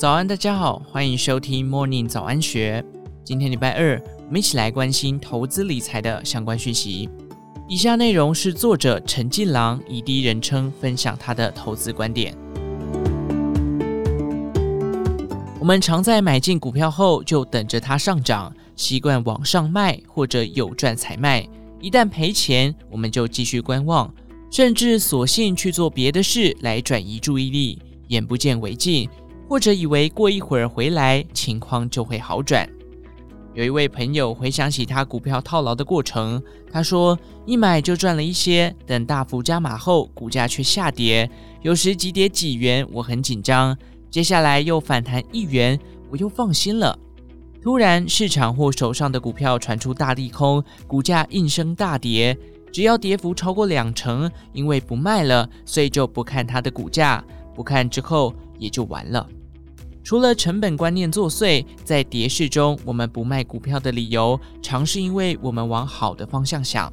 [0.00, 2.82] 早安，大家好，欢迎收听 Morning 早安学。
[3.22, 7.06] 今天礼拜二，我们一起来关心投资理财的相关讯息。
[7.68, 12.34] 以下内容是作者陈近郎以第一人称分享他的投资观点。
[15.58, 21.46] 我们常在买进股票后就等着它上涨，习惯往上卖或者有赚才卖，
[21.78, 24.10] 一旦赔钱，我们就继续观望，
[24.50, 27.78] 甚至索性去做别的事来转移注意力，
[28.08, 29.06] 眼不见为净。
[29.50, 32.70] 或者以为过一会儿回来情况就会好转。
[33.52, 36.40] 有一位朋友回想起他股票套牢的过程，
[36.70, 41.28] 他说：“一买就赚了一些，等大幅加码后，股价却下跌，
[41.62, 43.76] 有时急跌几元，我很紧张。
[44.08, 45.76] 接下来又反弹一元，
[46.10, 46.96] 我又放心了。
[47.60, 52.38] 突然市场或手上的股票传出大利空，股价应声大跌。
[52.70, 59.26] 只要跌幅超过两成，因为不卖了，所以就不看它的股价，不看之后也就完了。”
[60.04, 66.92] 除了成本观念作祟，在跌势中我们不卖股票的理由，常是因为我们往好的方向想。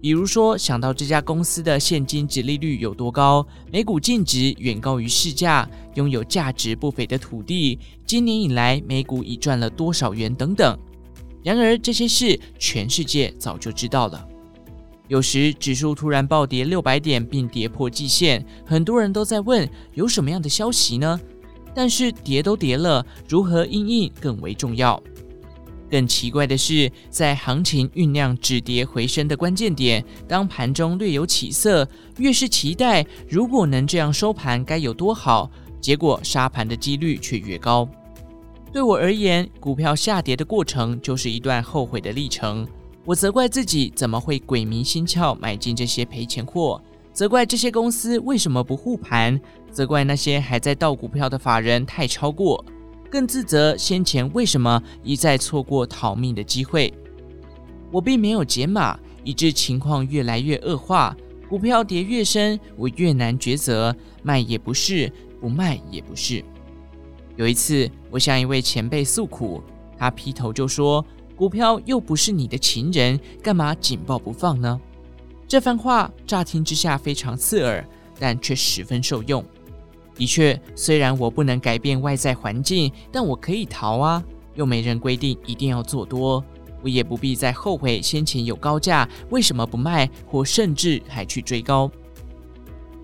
[0.00, 7.76] 比如说，想到这家公司的现金值利率有多高，每股净值远高于市价，拥有价值不菲的土地，
[8.06, 10.78] 今年以来每股已赚了多少元等等。
[11.42, 14.24] 然而这些事全世界早就知道了。
[15.08, 21.18] 有时指数突然暴跌六百点并跌破季线，很多人都在问，有什么样的消息呢？
[21.74, 25.02] 但是跌都跌了，如何应应更为重要。
[25.90, 35.50] 更奇怪的是，在行情酝酿止跌回升的关键点，当盘中略有起色，越是期待如果能这样收盘该有多好，
[35.80, 37.88] 结果杀盘的几率却越高。
[38.70, 42.68] 对我而言，股票下跌的过程就是一段后悔的历程。
[43.08, 46.78] 我责怪自己怎么会鬼迷心窍买进这些赔钱货。
[47.10, 49.40] 责怪这些公司为什么不护盘，
[49.72, 52.62] 责怪那些还在倒股票的法人太超过，
[53.10, 56.92] 更自责先前为什么一再错过逃命的机会。
[57.90, 61.16] 我并没有解码，以致情况越来越恶化，
[61.48, 66.44] 股票跌越深，我越难抉择，卖也不是，不卖也不是。
[67.36, 69.62] 有一次，我向一位前辈诉苦，
[69.96, 71.02] 他劈头就说
[71.38, 74.78] ：“股票又不是你的情人，干嘛紧抱不放呢？”
[75.46, 77.82] 这番话乍听之下非常刺耳，
[78.18, 79.42] 但却十分受用。
[80.14, 84.22] 的确，虽然我不能改变外在环境，但我可以逃啊！
[84.56, 86.44] 又没人规定一定要做多，
[86.82, 91.88] 我也不必再后悔先前有高价为什么不卖，或甚至还去追高。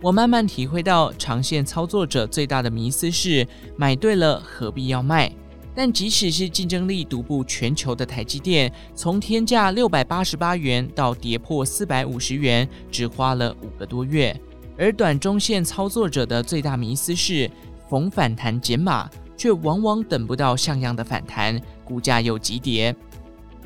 [0.02, 3.46] 我慢慢体会到，长线操作者最大的迷思是：
[3.76, 5.32] 买对了何必要卖？
[5.74, 14.38] 但即使是竞争力独步全球的台积电，从天价六百八十八元到跌破四百五十元，只花了五个多月。
[14.78, 17.50] 而短中线操作者的最大迷思是，
[17.88, 22.94] 逢反弹减码，却往往等不到像样的反弹，股价又急跌。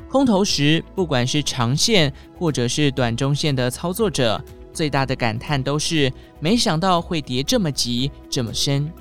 [0.09, 4.43] 空头时，不管是长线或者是短中线的操作者，
[4.73, 8.91] 最大的感叹都是：没想到会跌这么急，这么深。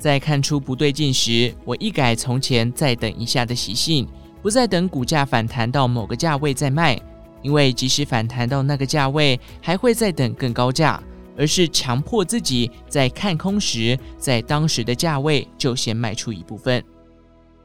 [0.00, 4.08] 在看出不对劲时，我一改从前再等一下的习性，
[4.40, 6.98] 不再等股价反弹到某个价位再卖，
[7.42, 11.00] 因为即使反弹到那个价位，还会再等更高价，
[11.36, 16.82] 而是强迫自己在看空时，在当时的价位就先卖出一部分。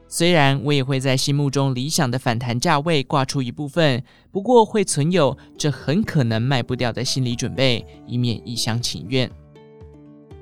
[0.06, 9.28] 虽然我也会在心目中理想的反弹价位挂出一部分，不过会存有这很可能卖不掉的心理准备，以免一厢情愿。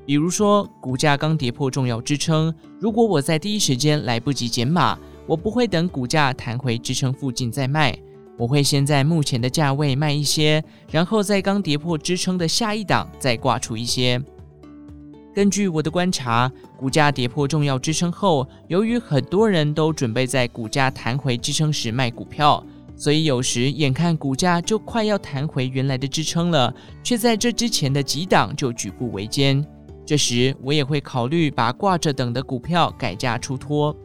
[0.06, 7.96] 比如说，股价刚跌破重要支撑，如果我在第一时间来不及减码，我不会等股价弹回支撑附近再卖，
[8.36, 14.22] 我会先在目前的价位卖一些，然后在刚跌破支撑的下一档再挂出一些。
[15.34, 22.62] 根据我的观察，股价跌破重要支撑后，由于很多人都准备在股价弹回支撑时卖股票，
[22.94, 26.72] 所以有时眼看股价就快要弹回原来的支撑了，
[27.02, 29.66] 却在这之前的几档就举步维艰。
[30.06, 33.96] 这时，我也会考虑把挂着等的股票改价出脱。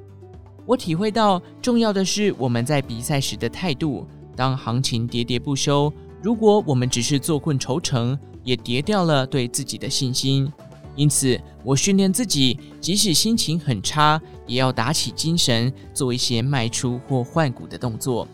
[0.65, 4.07] 我体会到，重要的是我们在比赛时的态度。
[4.35, 5.91] 当行情跌跌不休，
[6.23, 10.49] 如果我们只是坐困愁城，也跌掉了对自己的信心。
[10.95, 18.27] 因此，我训练自己，即使心情很差，也要打起精神，做一些卖出或换股的动作，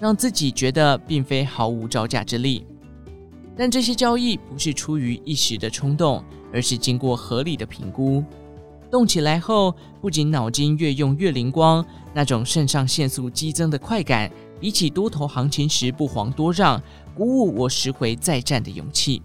[0.00, 2.64] 让自己觉得并非毫无招架之力。
[3.56, 6.22] 但这些交易不是出于一时的冲动。
[6.54, 8.22] 而是经过合理的评估，
[8.90, 11.82] 动起来后，不仅脑筋越用越灵光，
[12.12, 16.78] 那种肾上腺素激增的快感，比起多头行情时不遑多让，
[17.14, 19.22] 鼓舞我拾回再战的勇气。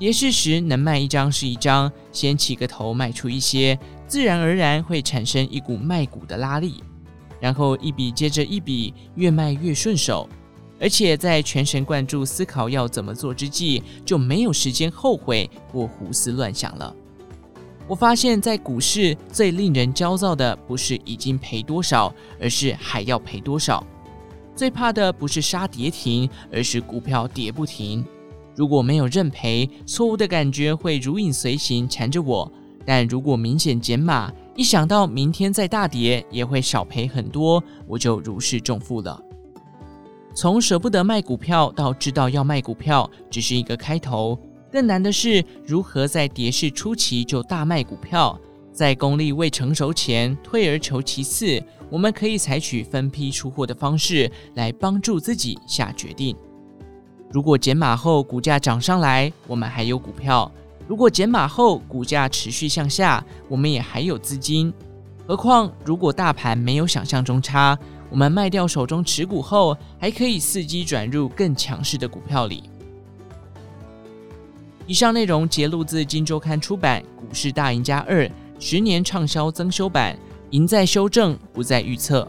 [0.00, 6.82] 跌势时能卖一张是一张，先起个头卖出一些，自然而然会产生一股卖股的拉力，
[7.38, 10.28] 然后一笔接着一笔，越卖越顺手。
[10.78, 16.94] 而且在全神贯注思考要怎么做之际，就没有时间后悔或胡思乱想了。
[17.88, 23.84] 我发现，在股市最令人焦躁的不是已经赔多少，而是还要赔多少。
[24.54, 28.04] 最怕的不是杀跌停，而是股票跌不停。
[28.54, 32.50] 如果没有认赔，错误的感觉会如影随形缠着我；
[32.84, 39.22] 但如果明显减码，一想到明天再大跌也会少赔很多，我就如释重负了。
[40.36, 44.38] 从舍不得卖股票到知道要卖股票，只是一个开头。
[44.70, 48.38] 更难的是如何在跌势初期就大卖股票，
[48.70, 51.58] 在功力未成熟前退而求其次。
[51.88, 56.36] 我们可以采取分批出货的方式来帮助自己下决定。
[57.30, 60.52] 如果减码后股价涨上来，我们还有股票；
[60.86, 64.70] 如果减码后股价持续向下，我们也还有资金。
[65.26, 67.76] 何况如果大盘没有想象中差，
[68.10, 72.64] 我们卖掉手中持股后，还可以伺机转入更强势的股票里。
[74.86, 78.30] 以上内容节录自《金周刊》出版《股市大赢家二
[78.60, 80.14] 十年畅销增修版》，
[80.50, 82.26] 赢在修正，不再预测。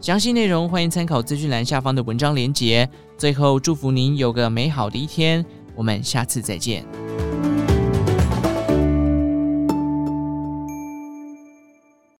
[0.00, 2.88] 详细内容欢迎参考资讯栏下方的文章连结。
[3.18, 5.44] 最后，祝福您有个美好的一天，
[5.74, 7.03] 我们下次再见。